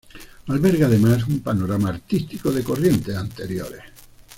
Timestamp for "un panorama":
1.27-1.89